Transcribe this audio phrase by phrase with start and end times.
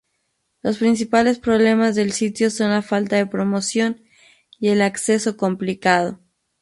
[0.63, 4.01] Los principales problemas del sitio son la falta de promoción
[4.57, 6.19] y el acceso complicado.